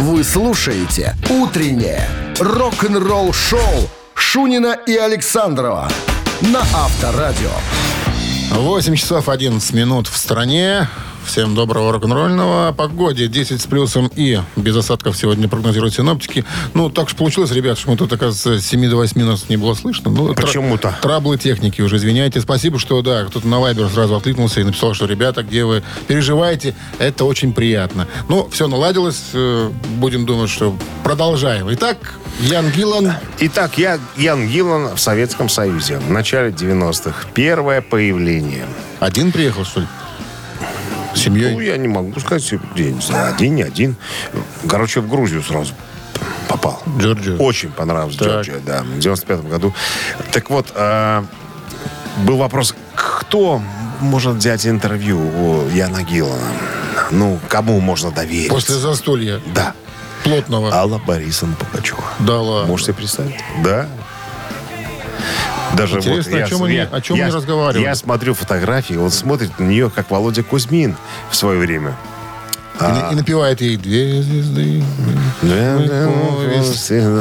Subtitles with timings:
[0.00, 5.88] Вы слушаете «Утреннее рок-н-ролл-шоу» Шунина и Александрова
[6.40, 7.50] на Авторадио.
[8.52, 10.88] 8 часов 11 минут в стране.
[11.24, 12.68] Всем доброго рок-н-ролльного.
[12.68, 16.44] О погоде 10 с плюсом и без осадков сегодня прогнозируют синоптики.
[16.72, 19.58] Ну, так же получилось, ребят, что мы тут, оказывается, с 7 до 8 нас не
[19.58, 20.10] было слышно.
[20.10, 20.96] Ну, тра- Почему-то.
[21.02, 22.40] Траблы техники уже, извиняйте.
[22.40, 26.74] Спасибо, что, да, кто-то на Вайбер сразу откликнулся и написал, что, ребята, где вы переживаете,
[26.98, 28.08] это очень приятно.
[28.28, 29.20] Ну, все наладилось.
[29.34, 31.66] э, Будем думать, что продолжаем.
[31.74, 33.12] Итак, Ян Гиллан.
[33.40, 35.98] Итак, я Ян Гиллан в Советском Союзе.
[35.98, 37.26] В начале 90-х.
[37.34, 38.64] Первое появление.
[39.00, 39.86] Один приехал, что ли?
[41.18, 41.66] С Ну, семьей?
[41.66, 43.96] я не могу сказать, я не знаю, один, не один.
[44.68, 45.72] Короче, в Грузию сразу
[46.48, 46.80] попал.
[46.98, 47.36] Джорджия.
[47.38, 48.28] Очень понравилась Так.
[48.28, 49.74] Джорджия, да, в 95 году.
[50.30, 51.24] Так вот, а,
[52.18, 53.60] был вопрос, кто
[54.00, 56.52] может взять интервью у Яна Гиллана?
[57.10, 58.48] Ну, кому можно доверить?
[58.50, 59.74] После застолья Да.
[60.22, 60.72] плотного.
[60.72, 62.02] Алла Борисовна Пугачева.
[62.20, 62.68] Да ладно.
[62.68, 63.34] Можете представить?
[63.64, 63.88] Да.
[65.76, 67.84] Даже Интересно, вот о чем они- о чем они разговаривали?
[67.84, 70.96] Я смотрю фотографии, он смотрит на нее, как Володя Кузьмин
[71.30, 71.96] в свое время.
[72.80, 74.84] И, на- и напевает ей две звезды.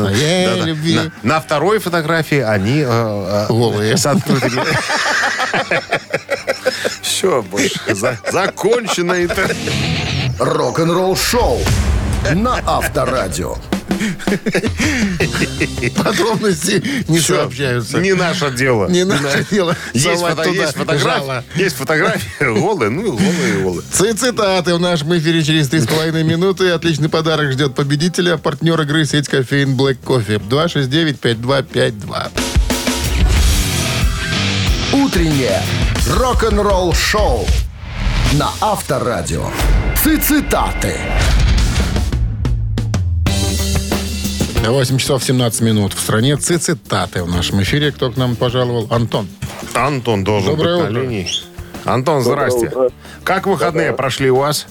[0.06, 0.66] о ей Да-да.
[0.66, 0.96] любви.
[1.24, 3.98] На, на второй фотографии они э, э, Голые.
[3.98, 4.62] с открытыми...
[7.02, 9.50] Все, больше за- закончено это.
[10.40, 11.60] Рок-н-ролл-шоу
[12.36, 13.56] на Авторадио.
[15.96, 17.98] Подробности не Всё, сообщаются.
[18.00, 18.88] Не наше дело.
[18.90, 19.76] Не наше дело.
[19.94, 21.44] Есть, совать фото- туда есть фотографии, жало.
[21.56, 23.82] есть фотографии голые, ну и голые, и голые.
[23.92, 26.70] Ци- Цитаты в нашем эфире через 3,5 минуты.
[26.72, 28.38] Отличный подарок ждет победителя.
[28.38, 30.40] Партнер игры сеть кофеин Black Coffee.
[30.50, 32.30] 269-5252.
[34.94, 35.62] Утреннее
[36.10, 37.46] рок-н-ролл-шоу
[38.34, 39.50] на Авторадио.
[40.04, 40.96] Цитаты.
[44.66, 46.36] 8 часов 17 минут в стране.
[46.38, 47.92] Ци- Цитаты в нашем эфире.
[47.92, 48.88] Кто к нам пожаловал?
[48.90, 49.28] Антон.
[49.74, 51.02] Антон должен Доброе быть на утро.
[51.02, 51.28] линии.
[51.86, 52.68] Антон, здрасте.
[52.68, 52.90] утро.
[53.24, 54.68] Как выходные прошли у вас?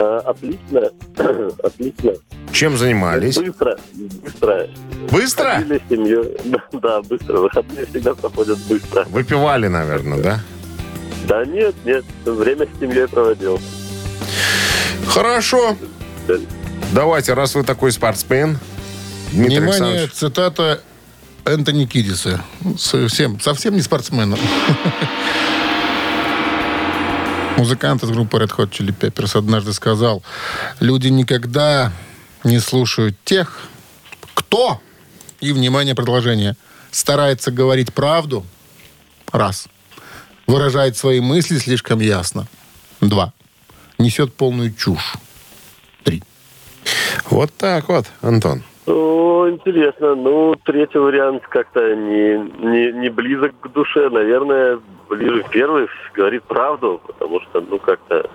[0.00, 0.90] А, Отлично,
[1.62, 2.12] отлично.
[2.52, 3.36] Чем занимались?
[3.36, 3.76] Быстро,
[4.22, 4.68] быстро.
[5.10, 5.50] Быстро?
[5.56, 6.36] Ходили с семьей.
[6.80, 7.38] Да, быстро.
[7.38, 9.04] Выходные всегда проходят быстро.
[9.10, 10.40] Выпивали, наверное, да?
[11.26, 13.60] Да нет, нет, время с семьей проводил.
[15.08, 15.76] Хорошо.
[16.26, 16.34] Да.
[16.92, 18.58] Давайте, раз вы такой спортсмен,
[19.32, 20.82] Дмитрий Внимание, цитата
[21.44, 22.42] Энтони Кидиса.
[22.78, 24.36] Совсем, совсем не спортсмен.
[27.56, 30.22] Музыкант из группы Red Hot Chili Peppers однажды сказал,
[30.80, 31.92] люди никогда
[32.44, 33.58] не слушают тех,
[34.34, 34.80] кто,
[35.40, 36.56] и, внимание, продолжение,
[36.92, 38.46] старается говорить правду,
[39.32, 39.66] раз,
[40.46, 42.46] выражает свои мысли слишком ясно,
[43.00, 43.32] два,
[43.98, 45.14] несет полную чушь,
[46.04, 46.22] три.
[47.28, 48.62] Вот так вот, Антон.
[48.88, 50.14] О, интересно.
[50.14, 54.08] Ну, третий вариант как-то не, не, не близок к душе.
[54.08, 54.78] Наверное,
[55.08, 58.28] ближе первый говорит правду, потому что, ну, как-то...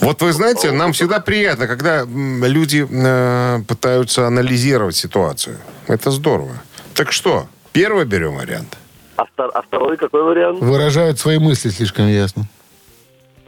[0.00, 5.56] Вот вы знаете, нам всегда приятно, когда люди э, пытаются анализировать ситуацию.
[5.86, 6.54] Это здорово.
[6.94, 8.78] Так что, первый берем вариант.
[9.16, 10.60] А, втор- а второй какой вариант?
[10.60, 12.44] Выражают свои мысли слишком ясно.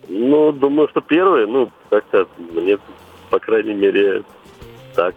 [0.09, 2.77] Ну, думаю, что первый, ну, как-то мне,
[3.31, 4.23] по крайней мере,
[4.95, 5.15] так.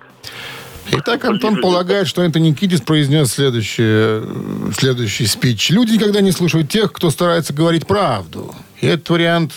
[0.92, 5.70] Итак, Антон полагает, что Энтони Кидис произнес следующее, э, следующий спич.
[5.70, 8.54] Люди никогда не слушают тех, кто старается говорить правду.
[8.82, 9.54] И этот вариант...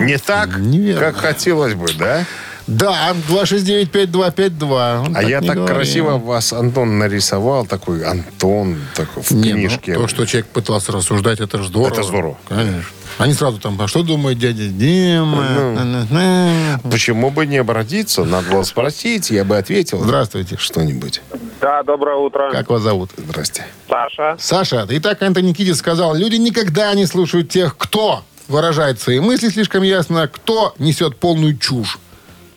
[0.00, 1.00] Не так, Неверно.
[1.00, 2.24] как хотелось бы, да?
[2.68, 5.06] Да, 269-5252.
[5.06, 5.66] Он А я так говорил.
[5.66, 7.64] красиво вас, Антон, нарисовал.
[7.66, 9.94] Такой Антон такой, в Не, ну, книжке.
[9.94, 11.92] то, что человек пытался рассуждать, это же здорово.
[11.94, 12.36] Это здорово.
[12.48, 12.82] Конечно.
[13.16, 16.06] Они сразу там, а что думает дядя Дима?
[16.10, 16.90] Ну.
[16.90, 18.24] Почему бы не обратиться?
[18.24, 20.00] Надо было спросить, я бы ответил.
[20.04, 20.56] Здравствуйте.
[20.58, 21.22] Что-нибудь.
[21.60, 22.50] Да, доброе утро.
[22.52, 23.10] Как вас зовут?
[23.16, 23.64] Здрасте.
[23.88, 24.36] Саша.
[24.38, 29.82] Саша, итак, Антони Кидис сказал, люди никогда не слушают тех, кто выражает свои мысли слишком
[29.82, 31.98] ясно, кто несет полную чушь.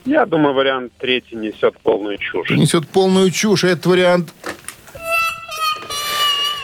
[0.04, 2.50] Я думаю, вариант третий несет полную чушь.
[2.50, 3.62] Несет полную чушь.
[3.64, 4.32] Этот вариант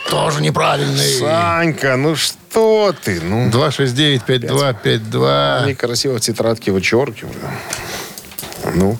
[0.09, 1.19] тоже неправильный.
[1.19, 3.21] Санька, ну что ты?
[3.21, 5.63] Ну, 269-5252.
[5.63, 7.35] они красиво в тетрадке вычеркиваю.
[8.75, 8.97] Ну,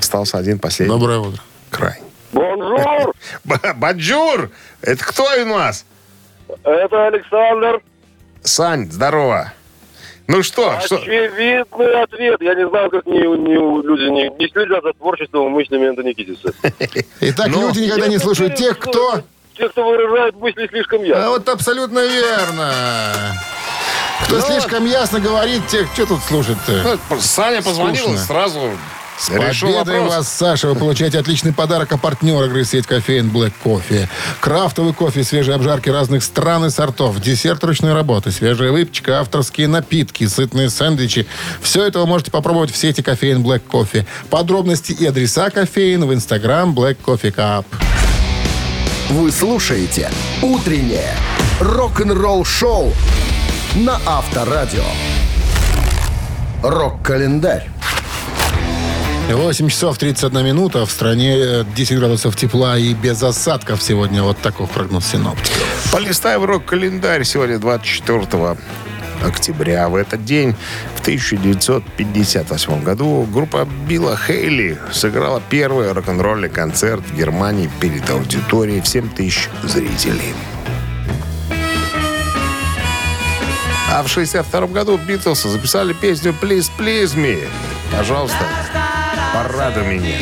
[0.00, 1.42] остался один последний Доброе утро.
[1.70, 1.98] край.
[2.32, 3.14] Bonjour!
[3.76, 4.50] Bonjour!
[4.82, 5.84] Это кто у нас?
[6.64, 7.80] Это Александр.
[8.42, 9.52] Сань, здорово.
[10.26, 10.96] Ну что, что?
[10.96, 12.40] Очевидный ответ.
[12.40, 16.12] Я не знаю, как не, не- люди не, не следят за творчеством и мыслями Антони
[16.14, 16.52] Кидиса.
[17.20, 19.20] Итак, Ну, люди никогда не слушают тех, кто...
[19.56, 21.28] Те, кто выражает мысли слишком А ясно.
[21.30, 22.72] вот абсолютно верно.
[24.24, 26.98] Кто Ну, слишком ясно говорит, тех, что тут слушать-то?
[27.10, 28.18] Ну, Саня позвонил и Скучно.
[28.18, 28.70] сразу
[29.18, 30.16] С решил победой вопрос.
[30.16, 30.68] вас, Саша!
[30.68, 34.08] Вы получаете отличный подарок от партнера игры сеть кофеин Black Coffee.
[34.40, 40.26] Крафтовый кофе, свежие обжарки разных стран и сортов, десерт ручной работы, свежая выпечка, авторские напитки,
[40.26, 41.26] сытные сэндвичи.
[41.62, 44.04] Все это вы можете попробовать в сети кофеин Black Coffee.
[44.30, 47.64] Подробности и адреса кофеин в инстаграм Black Coffee Cup.
[49.10, 50.10] Вы слушаете
[50.42, 51.14] «Утреннее
[51.60, 52.92] рок-н-ролл-шоу»
[53.76, 54.84] на Авторадио.
[56.62, 57.73] Рок-календарь.
[59.32, 60.84] 8 часов 31 минута.
[60.84, 64.22] В стране э, 10 градусов тепла и без осадков сегодня.
[64.22, 65.88] Вот такой прогноз синоптиков.
[65.92, 67.24] Полистаем рок-календарь.
[67.24, 68.56] Сегодня 24
[69.24, 69.88] октября.
[69.88, 70.54] В этот день,
[70.96, 78.88] в 1958 году, группа Билла Хейли сыграла первый рок-н-ролльный концерт в Германии перед аудиторией в
[78.88, 80.34] 7 тысяч зрителей.
[83.90, 87.38] А в 62 году Битлз записали песню «Please, please me».
[87.96, 88.44] Пожалуйста,
[89.34, 90.16] порадуй меня.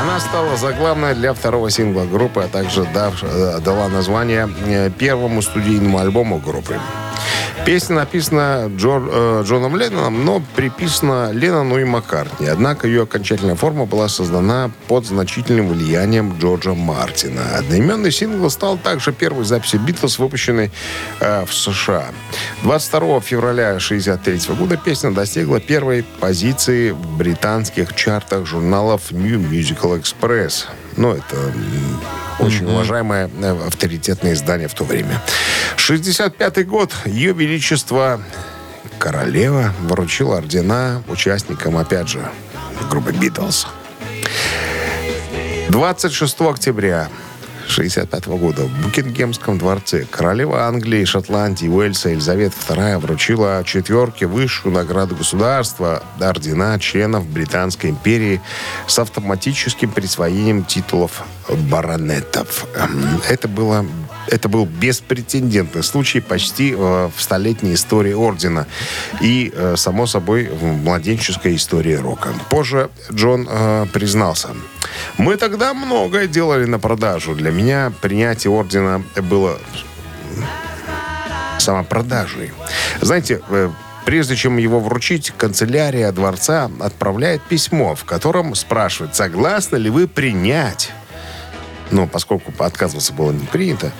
[0.00, 5.42] Она стала заглавной для второго сингла группы, а также дав- э, дала название э, первому
[5.42, 6.78] студийному альбому группы.
[7.64, 9.08] Песня написана Джо-
[9.40, 12.46] э, Джоном Ленноном, но приписана Леннону и Маккартни.
[12.48, 17.56] Однако ее окончательная форма была создана под значительным влиянием Джорджа Мартина.
[17.58, 20.72] Одноименный сингл стал также первой записью Битлз, выпущенной
[21.20, 22.06] э, в США.
[22.62, 30.64] 22 февраля 1963 года песня достигла первой позиции в британских чартах журналов New Musical Express.
[30.96, 31.52] Ну, это
[32.38, 35.20] очень уважаемое э, авторитетное издание в то время.
[35.76, 36.92] 65 год.
[37.04, 38.20] Ее Величество
[38.98, 42.28] Королева вручила ордена участникам, опять же,
[42.90, 43.66] группы Битлз.
[45.70, 47.08] 26 октября
[47.72, 55.16] 1965 года в Букингемском дворце королева Англии, Шотландии, Уэльса Елизавета II вручила четверке высшую награду
[55.16, 58.42] государства ордена членов Британской империи
[58.86, 62.66] с автоматическим присвоением титулов баронетов.
[62.74, 63.86] Эм, Это было
[64.28, 66.76] это был беспрецедентный случай почти э,
[67.14, 68.66] в столетней истории ордена
[69.20, 72.28] и, э, само собой, в младенческой истории рока.
[72.48, 74.50] Позже Джон э, признался.
[75.18, 77.34] Мы тогда многое делали на продажу.
[77.34, 79.58] Для меня принятие ордена было
[81.58, 82.52] самопродажей.
[83.00, 83.70] Знаете, э,
[84.04, 90.92] прежде чем его вручить, канцелярия дворца отправляет письмо, в котором спрашивает, согласны ли вы принять
[91.90, 93.92] но поскольку отказываться было не принято,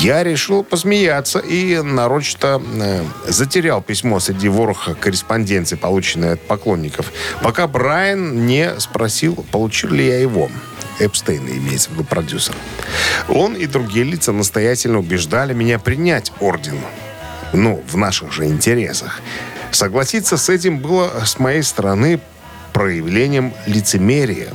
[0.00, 7.66] я решил посмеяться и нарочито э, затерял письмо среди вороха корреспонденции, полученной от поклонников, пока
[7.66, 10.50] Брайан не спросил, получил ли я его.
[11.00, 12.54] Эпстейна имеется в виду продюсер.
[13.28, 16.78] Он и другие лица настоятельно убеждали меня принять орден.
[17.52, 19.20] Ну, в наших же интересах.
[19.70, 22.20] Согласиться с этим было с моей стороны
[22.72, 24.48] проявлением лицемерия.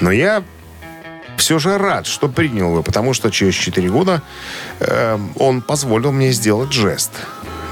[0.00, 0.42] Но я
[1.36, 4.22] все же рад, что принял его, потому что через 4 года
[4.80, 7.10] э, он позволил мне сделать жест.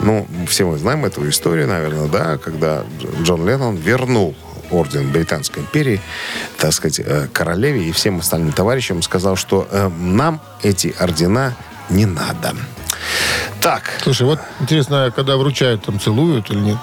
[0.02, 2.84] Ну, все мы знаем эту историю, наверное, да, когда
[3.22, 4.34] Джон Леннон вернул
[4.70, 6.00] орден Британской империи,
[6.56, 11.54] так сказать, э, королеве и всем остальным товарищам, сказал, что э, нам эти ордена
[11.90, 12.54] не надо.
[13.60, 16.78] Так, Слушай, вот интересно, а когда вручают, там целуют или нет?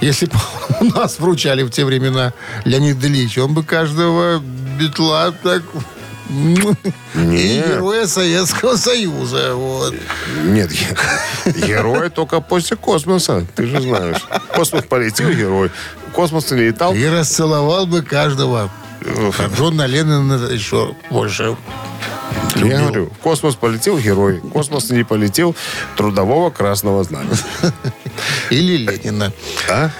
[0.00, 0.36] Если бы
[0.80, 2.32] у нас вручали в те времена
[2.64, 4.38] Леонид Ильич, он бы каждого
[4.78, 5.62] битла так...
[7.14, 9.54] И героя Советского Союза.
[9.54, 9.94] Вот.
[10.44, 10.70] нет,
[11.46, 14.22] герои только после космоса, ты же знаешь.
[14.54, 15.70] Космос полетел, герой.
[16.12, 16.94] Космос не летал.
[16.94, 18.70] И расцеловал бы каждого.
[19.04, 21.56] А Джона Леннона еще больше.
[22.54, 22.78] Я любил.
[22.78, 24.38] говорю, в космос полетел герой.
[24.38, 25.56] В космос не полетел
[25.96, 27.36] трудового красного знамени.
[28.50, 29.32] Или Ленина.
[29.68, 29.90] А?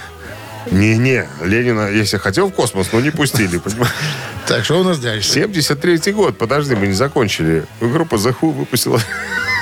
[0.70, 3.58] Не-не, Ленина, если хотел в космос, но не пустили.
[3.58, 3.92] понимаешь?
[4.46, 5.40] Так, что у нас дальше?
[5.40, 7.64] 73-й год, подожди, мы не закончили.
[7.80, 9.00] Группа The Who выпустила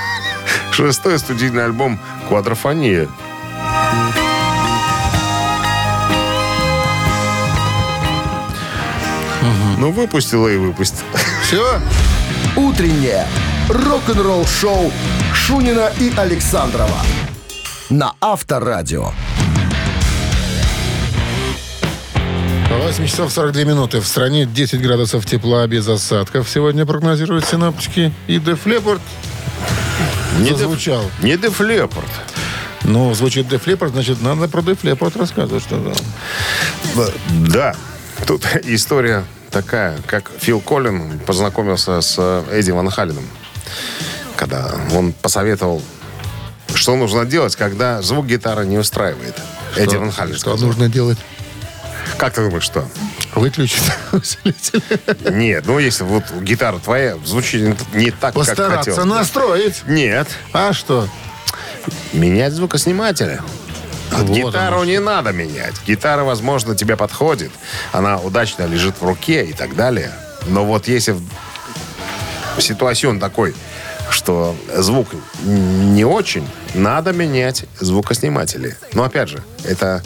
[0.73, 3.07] шестой студийный альбом «Квадрофония».
[9.79, 11.09] Ну, выпустила и выпустила.
[11.43, 11.81] Все?
[12.57, 13.27] Утреннее
[13.69, 14.93] рок-н-ролл-шоу
[15.35, 17.01] Шунина и Александрова
[17.91, 19.13] на Авторадио.
[22.79, 24.01] 8 часов 42 минуты.
[24.01, 26.49] В стране 10 градусов тепла без осадков.
[26.49, 28.13] Сегодня прогнозируют синоптики.
[28.27, 29.01] И Деф Леппорт
[30.39, 31.03] Не зазвучал.
[31.03, 32.09] Деф- Не Деф Леппорт.
[32.85, 35.77] Ну, звучит Деф Леппорт, значит, надо про Деф Леппорт рассказывать, что
[36.95, 37.07] там.
[37.49, 37.75] Да,
[38.27, 43.25] тут история такая, как Фил Коллин познакомился с э, Эдди Ван Халленом,
[44.37, 45.83] когда он посоветовал
[46.73, 49.35] что нужно делать, когда звук гитары не устраивает.
[49.77, 50.69] Эдди Ван Хален Что сказал.
[50.69, 51.19] нужно делать?
[52.21, 52.87] Как ты думаешь, что?
[53.35, 54.83] Выключить усилитель.
[55.31, 58.99] Нет, ну если вот гитара твоя звучит не- так, как Постараться хотелось.
[59.01, 59.05] бы.
[59.07, 59.83] настроить.
[59.87, 61.09] Нет, А что?
[62.13, 63.41] менять звукоснимателя.
[64.13, 65.75] Вот Гитару не надо менять.
[65.87, 67.53] Гитара, возможно, тебе подходит.
[67.93, 70.13] Она удачно лежит в руке и так далее.
[70.47, 71.17] Но вот если
[72.59, 73.55] ситуацион такой,
[74.11, 75.09] что звук
[75.45, 78.77] не очень, надо менять звукосниматели.
[78.93, 80.03] Но опять же, это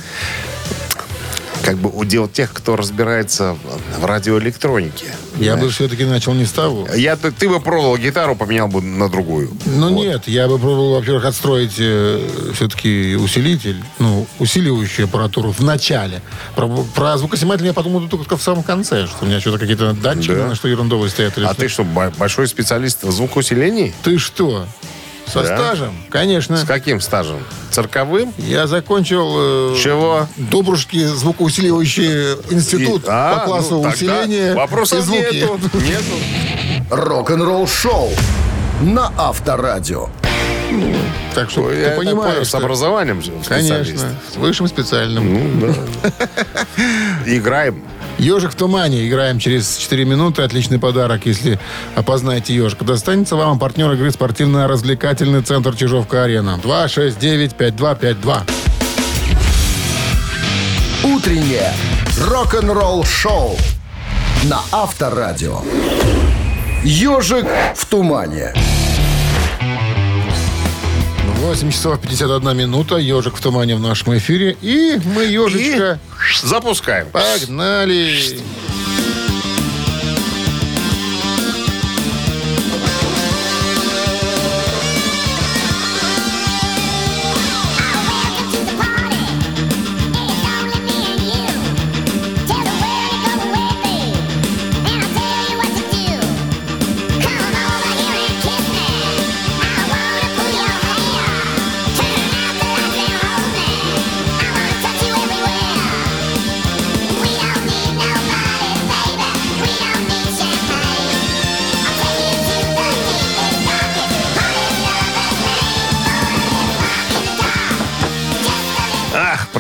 [1.65, 3.57] как бы удел тех, кто разбирается
[3.99, 5.07] в радиоэлектронике.
[5.39, 6.87] Я бы все-таки начал не с того.
[6.95, 9.51] Я, ты, ты бы пробовал гитару, поменял бы на другую.
[9.65, 10.05] Ну Вот.
[10.05, 16.21] нет, я бы пробовал, во-первых, отстроить все-таки усилитель, ну, усиливающую аппаратуру в начале.
[16.55, 20.35] Про, про звукосниматель я подумал только в самом конце, что у меня что-то какие-то датчики,
[20.35, 20.49] Да.
[20.49, 21.39] на что ерундовые стоят.
[21.39, 21.63] или А что.
[21.63, 23.95] ты что, бо- большой специалист в звукоусилении?
[24.03, 24.67] Ты что?
[25.27, 25.57] Со Да?
[25.57, 25.95] стажем?
[26.11, 26.57] Конечно.
[26.57, 27.39] С каким стажем?
[27.71, 28.33] Цирковым?
[28.39, 30.29] Я закончил э, Чего?
[30.37, 35.35] Добрушки звукоусиливающий институт И- а, по классу ну, усиления и Вопросов звуки.
[35.35, 35.59] нету.
[35.75, 36.85] Нету.
[36.91, 38.11] Рок-н-ролл шоу
[38.83, 40.09] на Авторадио.
[41.35, 43.71] Так что Ой, ты я понимаешь, понял, с образованием же специалист.
[43.71, 45.59] Конечно, с высшим специальным.
[45.61, 46.11] Ну, да.
[47.27, 47.83] Играем.
[48.19, 49.07] Ежик в тумане.
[49.09, 50.43] Играем через 4 минуты.
[50.43, 51.59] Отличный подарок, если
[51.95, 52.85] опознаете ежика.
[52.85, 56.61] Достанется вам партнер игры спортивно-развлекательный центр Чижовка-Арена.
[56.63, 58.43] 269-5252.
[61.05, 61.73] Утреннее
[62.19, 63.57] рок-н-ролл шоу
[64.45, 65.61] на Авторадио.
[66.83, 68.53] Ежик в тумане.
[71.33, 72.97] 8 часов 51 минута.
[72.97, 74.57] Ежик в тумане в нашем эфире.
[74.63, 75.99] И мы ежичка
[76.43, 77.07] Запускаем.
[77.11, 78.39] погнали.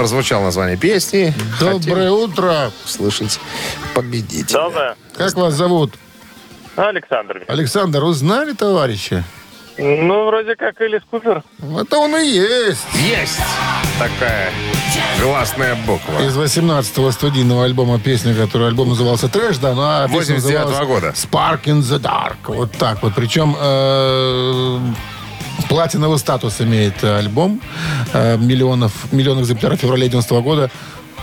[0.05, 1.33] Прозвучало название песни.
[1.59, 2.71] Доброе утро.
[2.85, 3.41] Слышать
[3.95, 4.65] победителя.
[4.65, 4.97] Доброе.
[5.17, 5.95] Как вас зовут?
[6.77, 7.43] Александр.
[7.49, 9.25] Александр, узнали, товарища?
[9.79, 11.43] Ну, вроде как Элис Купер.
[11.81, 12.85] Это он и есть.
[12.97, 13.41] Есть
[13.99, 14.53] такая
[15.23, 16.21] гласная буква.
[16.21, 20.87] Из 18-го студийного альбома песня, который альбом назывался «Трэш», да, ну а песня 89-го называлась
[20.87, 21.15] года.
[21.15, 22.37] «Spark in the Dark».
[22.47, 23.15] Вот так вот.
[23.15, 24.81] Причем э,
[25.69, 27.61] платиновый статус имеет э, альбом.
[28.13, 30.71] Э, миллионов, миллион экземпляров в феврале 90 года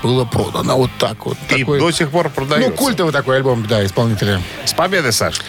[0.03, 0.77] было продано.
[0.77, 1.37] Вот так вот.
[1.49, 2.69] И Такой- до сих пор продается.
[2.69, 4.41] ну, культовый такой альбом, да, исполнителя.
[4.65, 5.41] С победой, Саш.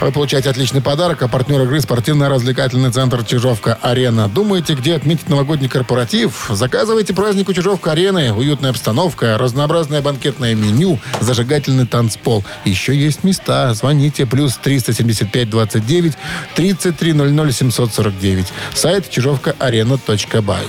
[0.00, 4.28] Вы получаете отличный подарок, а партнер игры спортивно-развлекательный центр «Чижовка-Арена».
[4.28, 6.46] Думаете, где отметить новогодний корпоратив?
[6.48, 8.32] Заказывайте праздник у «Чижовка-Арены».
[8.32, 12.44] Уютная обстановка, разнообразное банкетное меню, зажигательный танцпол.
[12.64, 13.74] Еще есть места.
[13.74, 14.24] Звоните.
[14.24, 16.14] Плюс 375 29
[16.54, 18.46] 33 00 749.
[18.72, 20.62] Сайт чижовка-арена.бай.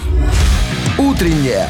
[0.98, 1.70] Утреннее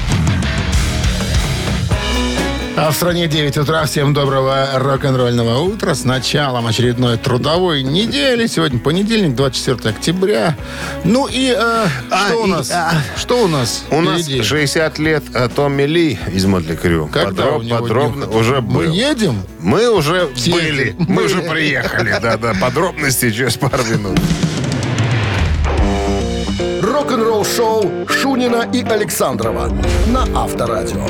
[2.77, 3.85] А в стране 9 утра.
[3.85, 5.93] Всем доброго рок-н-ролльного утра.
[5.93, 8.47] С началом очередной трудовой недели.
[8.47, 10.55] Сегодня понедельник, 24 октября.
[11.03, 12.71] Ну и э, А, что у и, нас?
[12.71, 12.93] а.
[13.17, 13.83] Что у нас?
[13.91, 14.43] У нас впереди?
[14.43, 17.07] 60 лет э, Томми Ли из Мотли Крю.
[17.11, 18.37] Когда Подроб- у него подробно днюха?
[18.37, 18.91] уже Мы был.
[18.93, 19.43] едем?
[19.59, 20.95] Мы уже Все были.
[20.97, 22.15] Мы мы- уже приехали.
[22.21, 22.53] Да-да.
[22.59, 24.17] Подробности через пару минут.
[26.81, 29.69] Рок-н-ролл шоу Шунина и Александрова
[30.07, 31.05] на Авторадио.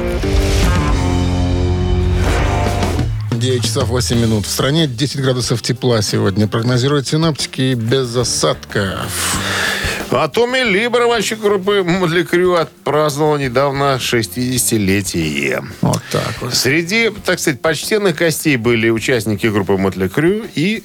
[3.41, 4.45] 9 часов 8 минут.
[4.45, 6.47] В стране 10 градусов тепла сегодня.
[6.47, 9.39] Прогнозируют синоптики без осадков.
[10.11, 15.65] А Томми Ли, барабанщик группы Мотли Крю, отпраздновал недавно 60-летие.
[15.81, 16.53] Вот так вот.
[16.53, 20.83] Среди, так сказать, почтенных гостей были участники группы Мотли Крю и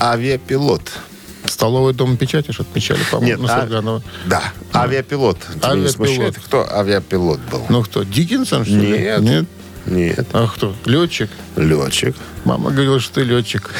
[0.00, 0.82] авиапилот.
[1.46, 4.02] Столовый дом печати ж отмечали, по-моему, на а- Сурганова.
[4.26, 4.42] да,
[4.74, 5.38] авиапилот.
[5.54, 6.36] Тебя Авиапилот.
[6.44, 7.64] кто авиапилот был?
[7.70, 8.98] Ну кто, Диккенсон, что ли?
[8.98, 9.20] Нет.
[9.20, 9.44] Нет?
[9.86, 10.74] Нет, А кто?
[10.84, 11.30] Летчик?
[11.56, 12.14] летчик.
[12.44, 13.70] Мама говорила, что ты летчик.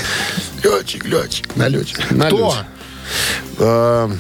[0.63, 2.11] Летчик, летчик, налетчик.
[2.11, 2.37] На Кто?
[2.39, 2.67] лёте.
[3.59, 4.11] Э,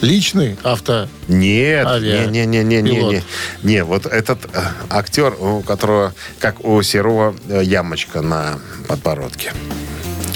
[0.00, 1.08] Личный авто.
[1.26, 2.26] Нет, Авиа.
[2.26, 3.22] не, не, не, не, не, не,
[3.64, 4.60] не, вот этот э,
[4.90, 9.52] актер, у которого, как у Серова, э, ямочка на подбородке.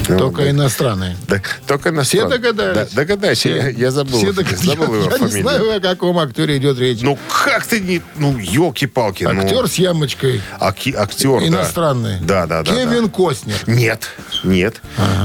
[0.08, 1.16] Ну, Только иностранные.
[1.28, 2.90] Да, только на Все догадались?
[2.90, 4.18] Да, догадайся, я, я забыл.
[4.18, 5.42] Все дог- забыл его я, я не фамилию.
[5.42, 6.98] знаю, о каком актере идет речь.
[7.02, 8.02] Ну как ты не...
[8.16, 9.24] Ну, елки-палки.
[9.24, 10.40] Актер с ямочкой.
[10.60, 11.42] Ну, аки- актер.
[11.46, 12.18] Иностранный.
[12.20, 12.74] Да, да, да.
[12.74, 13.10] Кевин да.
[13.10, 13.56] Костнер.
[13.66, 14.08] Нет,
[14.44, 14.80] нет.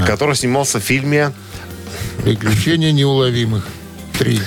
[0.05, 1.31] Который снимался в фильме
[2.23, 3.65] Приключения неуловимых.
[4.17, 4.41] Три.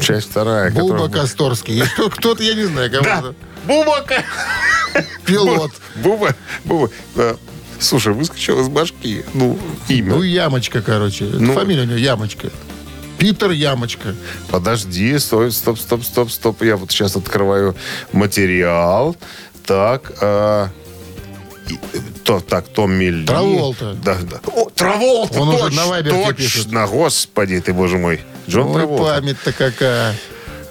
[0.00, 0.70] «Часть вторая».
[0.70, 1.82] Буба Косторский.
[2.12, 3.24] Кто-то, я не знаю, кого Да.
[3.66, 4.04] Буба.
[5.24, 5.72] Пилот.
[5.96, 6.34] Буба,
[6.64, 6.90] Буба.
[7.78, 9.24] Слушай, выскочил из башки.
[9.34, 10.14] Ну, имя.
[10.16, 11.24] Ну, Ямочка, короче.
[11.24, 11.52] Ну.
[11.54, 12.48] Фамилия у него Ямочка.
[13.18, 14.14] Питер Ямочка.
[14.50, 16.62] Подожди, стой, стоп, стоп, стоп, стоп.
[16.62, 17.74] Я вот сейчас открываю
[18.12, 19.16] материал.
[19.64, 20.68] Так, а,
[21.68, 21.78] и-
[22.24, 23.26] то, так, Томми Ли.
[23.26, 23.94] Траволта.
[24.04, 24.40] Да, да.
[24.52, 26.64] О, Траволта, Он уже точно, на Вайберке пишет.
[26.64, 28.20] точно, господи ты, боже мой.
[28.48, 29.14] Джон Ой, Траволта.
[29.14, 30.14] память-то какая.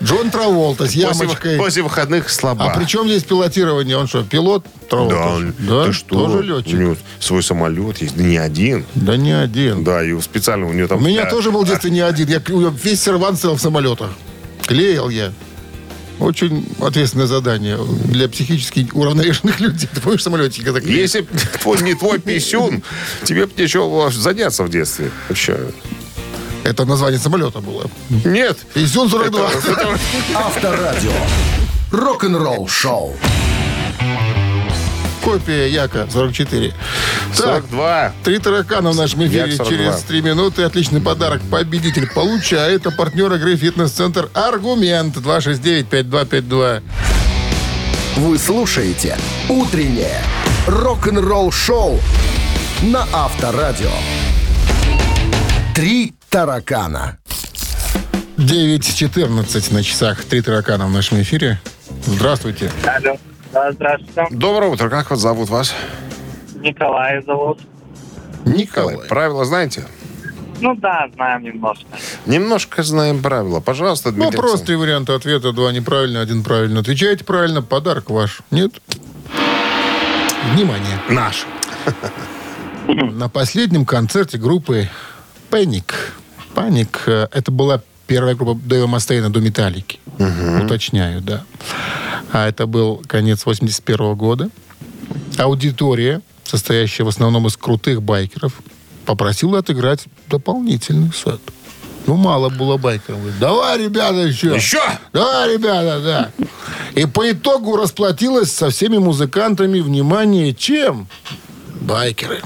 [0.06, 1.58] Джон Траволта с ямочкой.
[1.58, 2.66] после выходных слаба.
[2.72, 3.98] А при чем здесь пилотирование?
[3.98, 4.66] Он что, пилот?
[4.90, 5.16] Траволта?
[5.16, 5.86] Да, он- да?
[5.88, 6.16] ты что?
[6.28, 6.74] Тоже У летчик?
[6.74, 8.86] него свой самолет есть, да не один.
[8.96, 9.84] Да не один.
[9.84, 11.00] Да, и специально у него там...
[11.00, 12.28] У меня да, тоже был в детстве не один.
[12.28, 12.42] Я
[12.84, 14.12] весь сервант стоял в самолетах.
[14.68, 15.34] Клеил я.
[16.18, 19.90] Очень ответственное задание для психически уравновешенных людей.
[19.94, 20.24] Ты помнишь
[20.80, 20.98] клеишь?
[21.02, 21.28] Если б
[21.62, 22.84] твой, не твой писюн,
[23.26, 25.12] тебе бы нечего заняться в детстве.
[25.28, 25.58] Вообще.
[26.66, 27.86] Это название самолета было.
[28.10, 28.58] Нет.
[28.74, 29.50] Писюн 42.
[30.34, 31.12] Авторадио.
[31.92, 33.16] Рок-н-ролл шоу.
[35.24, 36.70] Копия Яка 44.
[37.38, 38.14] Так, 42.
[38.24, 39.66] Три таракана в нашем эфире Як 42.
[39.70, 40.64] через три минуты.
[40.64, 42.88] Отличный подарок победитель получает.
[42.88, 46.82] А партнер игры «Фитнес-центр Аргумент» 269-5252.
[48.18, 49.20] Вы слушаете
[49.50, 50.20] «Утреннее
[50.66, 52.00] рок-н-ролл шоу»
[52.82, 53.92] на Авторадио.
[55.76, 57.18] Три таракана.
[58.36, 60.26] 9.14 на часах.
[60.26, 61.62] Три таракана в нашем эфире.
[62.06, 62.70] Здравствуйте.
[62.86, 63.16] Алло.
[63.54, 64.28] Да, здравствуйте.
[64.32, 64.90] Доброе утро.
[64.90, 65.74] Как вас зовут вас?
[66.56, 67.62] Николай зовут.
[68.44, 68.98] Николай.
[69.08, 69.86] Правила знаете?
[70.60, 71.86] Ну да, знаем немножко.
[72.26, 73.62] Немножко знаем правила.
[73.62, 74.38] Пожалуйста, Ну, Дмитрий.
[74.38, 75.54] просто три варианта ответа.
[75.54, 76.82] Два неправильно, один правильно.
[76.82, 78.42] Отвечаете правильно, подарок ваш.
[78.52, 78.74] Нет?
[80.54, 81.00] Внимание.
[81.10, 81.46] Наш.
[82.90, 84.90] На последнем концерте группы
[85.50, 85.96] Паник.
[86.56, 90.00] Паник э, это была первая группа Дэйва Мастейна до Металлики.
[90.64, 91.44] Уточняю, да.
[92.32, 94.50] А это был конец 81 года.
[95.38, 98.54] Аудитория, состоящая в основном из крутых байкеров,
[99.06, 101.42] попросила отыграть дополнительный сет.
[102.08, 103.20] Ну, мало было байкеров.
[103.20, 104.56] Говорит, Давай, ребята, еще.
[104.56, 104.82] Еще?
[105.12, 106.46] Да, ребята, да.
[106.94, 111.08] И по итогу расплатилась со всеми музыкантами, внимание, чем?
[111.82, 112.42] Байкеры.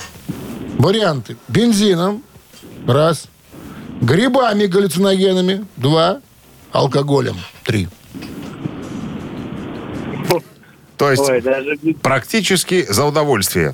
[0.77, 1.37] Варианты.
[1.47, 2.23] Бензином.
[2.87, 3.25] Раз.
[4.01, 5.65] Грибами галлюциногенами.
[5.77, 6.21] Два.
[6.71, 7.35] Алкоголем.
[7.63, 7.87] Три.
[10.97, 11.77] То есть Ой, даже...
[12.01, 13.73] практически за удовольствие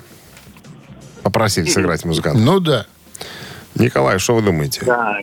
[1.24, 2.40] попросили сыграть музыканта.
[2.40, 2.86] Ну да.
[3.74, 4.86] Николай, что вы думаете?
[4.86, 5.18] Да,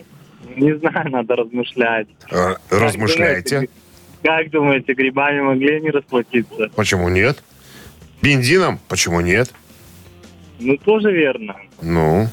[0.57, 2.07] не знаю, надо размышлять.
[2.29, 3.69] Э, Размышляйте.
[4.21, 6.69] Как думаете, грибами могли они расплатиться?
[6.75, 7.41] Почему нет?
[8.21, 8.79] Бензином?
[8.89, 9.53] Почему нет?
[10.59, 11.55] Ну, тоже верно.
[11.81, 12.27] Ну,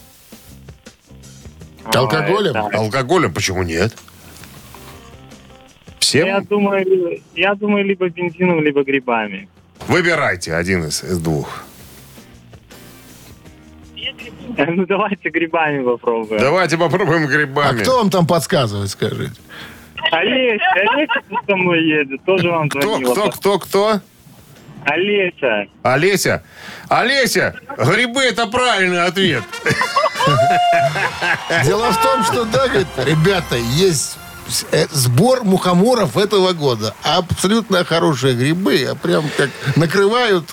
[1.94, 2.56] Алкоголем?
[2.56, 3.34] А, это- алкоголем?
[3.34, 3.92] Почему нет?
[3.92, 9.48] Я Всем думаю, я думаю, либо бензином, либо грибами.
[9.86, 11.62] выбирайте один из, из двух.
[14.56, 16.40] Ну, давайте грибами попробуем.
[16.40, 17.82] Давайте попробуем А грибами.
[17.82, 19.32] кто вам там подсказывает, скажите?
[20.10, 23.12] Олеся, Олеся со мной едет, тоже вам Кто, звонила.
[23.14, 24.00] кто, кто, кто?
[24.84, 25.66] Олеся.
[25.82, 26.42] Олеся.
[26.88, 29.44] Олеся, грибы это правильный ответ.
[31.64, 34.16] Дело в том, что, да, говорит, ребята, есть
[34.72, 36.94] э, сбор мухоморов этого года.
[37.02, 40.52] Абсолютно хорошие грибы, а прям как накрывают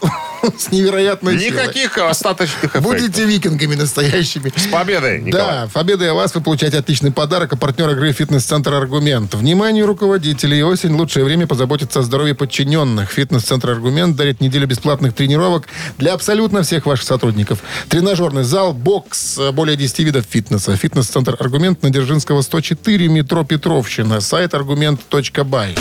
[0.57, 1.51] с невероятной силой.
[1.51, 2.83] Никаких остаточных эффектов.
[2.83, 4.51] Будете викингами настоящими.
[4.55, 5.47] С победой, Николай.
[5.47, 7.53] Да, победой вас вы получаете отличный подарок.
[7.53, 9.33] А партнер игры «Фитнес-центр Аргумент».
[9.35, 10.63] Внимание руководителей.
[10.63, 13.11] Осень– лучшее время позаботиться о здоровье подчиненных.
[13.11, 17.59] «Фитнес-центр Аргумент» дарит неделю бесплатных тренировок для абсолютно всех ваших сотрудников.
[17.89, 20.75] Тренажерный зал, бокс, э, более 10 видов фитнеса.
[20.75, 24.21] «Фитнес-центр Аргумент» на Дзержинского, 104, метро Петровщина.
[24.21, 25.75] Сайт аргумент.бай.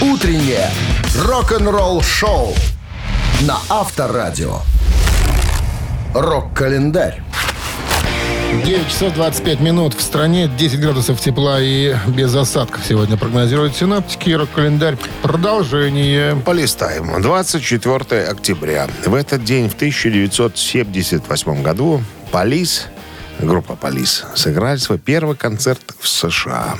[0.00, 0.70] Утреннее
[1.18, 2.54] рок-н-ролл шоу
[3.42, 4.60] на Авторадио.
[6.14, 7.22] Рок-календарь.
[8.64, 9.94] 9 часов 25 минут.
[9.94, 14.30] В стране 10 градусов тепла и без осадков сегодня прогнозируют синаптики.
[14.30, 14.96] Рок-календарь.
[15.22, 16.36] Продолжение.
[16.36, 17.20] Полистаем.
[17.22, 18.88] 24 октября.
[19.04, 22.86] В этот день, в 1978 году, Полис
[23.38, 26.76] группа Полис сыграли свой первый концерт в США.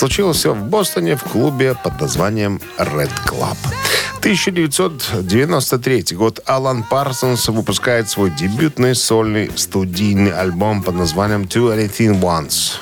[0.00, 3.58] Случилось все в Бостоне в клубе под названием Red Club.
[4.20, 12.78] 1993 год Алан Парсонс выпускает свой дебютный сольный студийный альбом под названием Two Anything Once.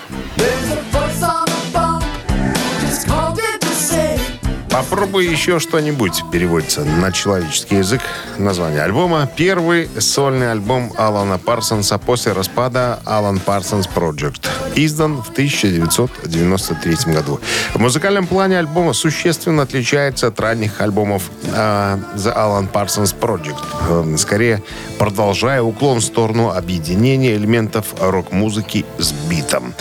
[4.71, 8.01] Попробуй еще что-нибудь переводится на человеческий язык.
[8.37, 9.29] Название альбома.
[9.35, 14.47] Первый сольный альбом Алана Парсонса после распада Alan Parsons Project.
[14.79, 17.41] Издан в 1993 году.
[17.75, 23.57] В музыкальном плане альбома существенно отличается от ранних альбомов э, The Alan Parsons Project.
[23.89, 24.63] Э, скорее,
[24.99, 29.75] продолжая уклон в сторону объединения элементов рок-музыки с битом.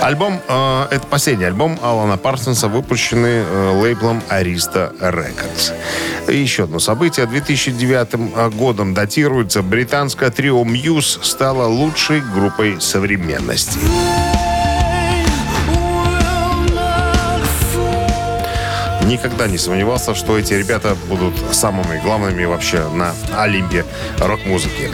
[0.00, 5.72] Альбом, э, это последний альбом Алана Парсонса, выпущенный э, лейблом Arista Records.
[6.28, 7.26] И еще одно событие.
[7.26, 9.62] 2009 годом датируется.
[9.62, 13.78] Британское трио Muse стало лучшей группой современности.
[19.14, 23.84] Никогда не сомневался, что эти ребята будут самыми главными вообще на Олимпе
[24.18, 24.90] рок-музыки.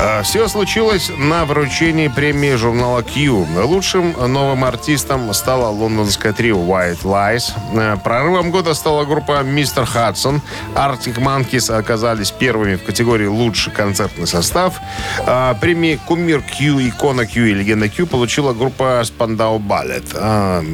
[0.00, 3.46] А, Все случилось на вручении премии журнала Q.
[3.62, 7.52] Лучшим новым артистом стала лондонская трио White Lies.
[7.76, 9.86] А, Прорывом года стала группа Mr.
[9.86, 10.40] Hudson.
[10.74, 14.80] Arctic Monkeys оказались первыми в категории «Лучший концертный состав».
[15.26, 20.64] А, Премии «Кумир Q», «Икона Q» и «Легенда Q» получила группа Spandau Ballet.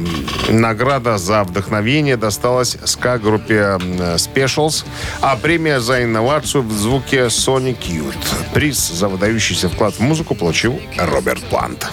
[0.49, 3.79] Награда за вдохновение досталась ска-группе м,
[4.15, 4.85] Specials,
[5.21, 8.53] а премия за инновацию в звуке Sonic Youth.
[8.53, 11.87] Приз за выдающийся вклад в музыку получил Роберт Плант.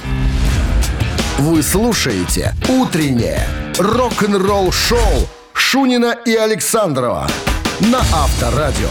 [1.39, 3.47] Вы слушаете «Утреннее
[3.79, 7.29] рок-н-ролл-шоу» Шунина и Александрова
[7.81, 8.91] на Авторадио.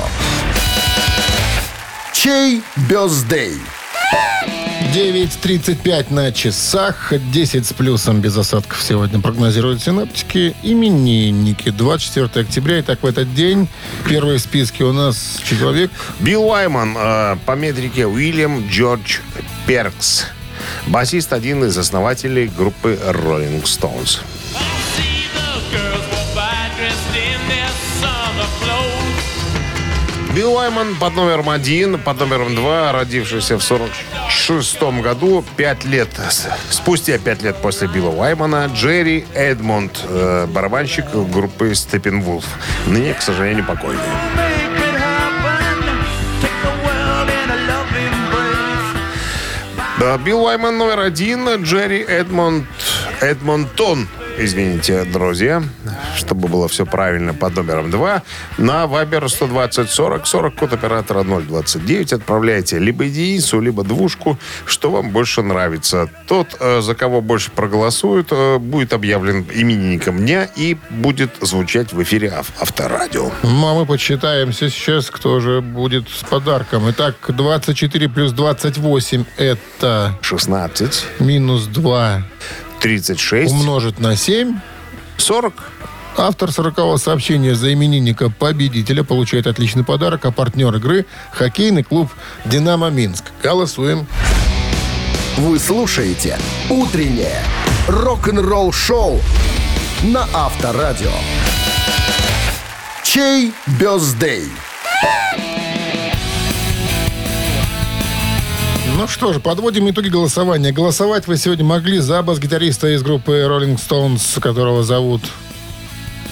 [2.14, 3.58] Чей бездей?
[4.94, 10.56] 9.35 на часах, 10 с плюсом без осадков сегодня прогнозируют синаптики.
[10.64, 11.70] Именинники.
[11.70, 12.80] 24 октября.
[12.80, 13.68] Итак, в этот день
[14.08, 15.92] первые в списке у нас человек.
[16.20, 19.20] Билл Уайман э, по метрике Уильям Джордж
[19.66, 20.26] Перкс.
[20.88, 24.22] Басист один из основателей группы Rolling Stones.
[30.38, 36.10] Билл Уайман под номером один, под номером два, родившийся в 46 году, пять лет,
[36.70, 42.46] спустя пять лет после Билла Уаймана, Джерри Эдмонд, э, барабанщик группы Степенвулф.
[42.86, 44.00] Ныне, к сожалению, покойный.
[50.00, 52.68] Да, Билл Уайман номер один, Джерри Эдмонд,
[53.22, 55.64] Эдмонтон, извините, друзья,
[56.18, 58.24] чтобы было все правильно, под номером два,
[58.58, 65.12] на Вайбер 120 40 40, код оператора 029, отправляйте либо единицу, либо двушку, что вам
[65.12, 66.10] больше нравится.
[66.28, 72.02] Тот, э, за кого больше проголосуют, э, будет объявлен именинником дня и будет звучать в
[72.04, 73.32] эфире ав- Авторадио.
[73.44, 76.90] Ну, а мы подсчитаемся сейчас, кто же будет с подарком.
[76.90, 82.24] Итак, 24 плюс 28 это 16, минус 2
[82.80, 84.60] 36, умножить на 7.
[85.18, 85.54] 40.
[86.20, 92.10] Автор 40 сообщения за именинника победителя получает отличный подарок, а партнер игры– хоккейный клуб
[92.44, 93.26] «Динамо Минск».
[93.44, 94.08] Голосуем.
[95.38, 96.40] Вы слушаете
[96.72, 97.44] «Утреннее
[97.88, 99.22] рок-н-ролл-шоу»
[100.02, 101.12] на Авторадио.
[103.04, 104.46] Чей бездей?
[108.98, 110.72] Ну что же, подводим итоги голосования.
[110.72, 115.22] Голосовать вы сегодня могли за бас-гитариста из группы Rolling Stones, которого зовут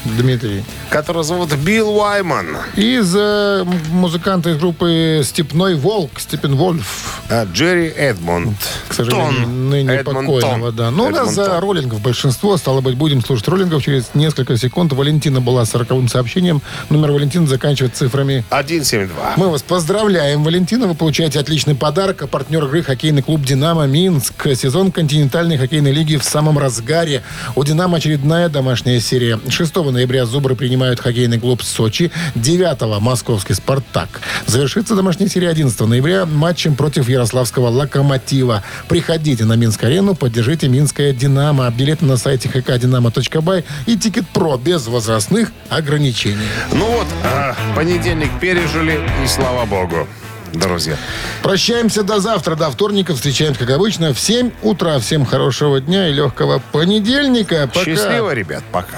[0.05, 0.63] Дмитрий.
[0.89, 2.57] Которого зовут Билл Уайман.
[2.75, 7.21] И за музыканта из группы «Степной волк», Степен Вольф.
[7.29, 8.55] А, Джерри Эдмонд.
[8.87, 9.69] К сожалению, Тон.
[9.69, 10.91] ныне Эдмонд покойного, да.
[10.91, 11.59] Но у нас за Тон.
[11.59, 12.55] роллингов большинство.
[12.57, 14.93] Стало быть, будем слушать роллингов через несколько секунд.
[14.93, 16.61] Валентина была с 40 сообщением.
[16.89, 19.33] Номер Валентины заканчивается цифрами 172.
[19.37, 20.87] Мы вас поздравляем, Валентина.
[20.87, 22.21] Вы получаете отличный подарок.
[22.21, 24.47] А партнер игры хоккейный клуб «Динамо» Минск.
[24.55, 27.23] Сезон континентальной хоккейной лиги в самом разгаре.
[27.55, 29.39] У «Динамо» очередная домашняя серия.
[29.49, 32.11] 6 ноября «Зубры» принимают хоккейный клуб «Сочи».
[32.35, 34.21] 9 московский «Спартак».
[34.45, 38.63] Завершится домашняя серия 11 ноября матчем против ярославского «Локомотива».
[38.87, 41.69] Приходите на Минск-арену, поддержите «Минское Динамо».
[41.71, 46.47] Билеты на сайте hkdinamo.by и TicketPro без возрастных ограничений.
[46.73, 50.07] Ну вот, а, понедельник пережили, и слава богу.
[50.55, 50.95] Друзья.
[51.43, 53.13] Прощаемся до завтра, до вторника.
[53.13, 54.99] Встречаемся, как обычно, в 7 утра.
[54.99, 57.69] Всем хорошего дня и легкого понедельника.
[57.73, 57.85] Пока.
[57.85, 58.97] Счастливо, ребят, пока.